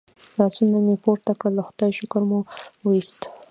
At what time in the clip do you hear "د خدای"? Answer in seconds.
1.57-1.91